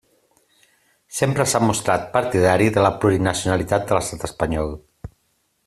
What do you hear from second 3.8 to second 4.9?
de l'Estat espanyol.